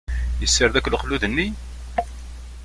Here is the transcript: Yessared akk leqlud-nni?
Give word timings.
Yessared 0.41 0.75
akk 0.77 0.89
leqlud-nni? 0.89 1.47